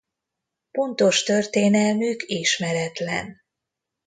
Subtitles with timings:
[0.71, 3.41] Pontos történelmük ismeretlen.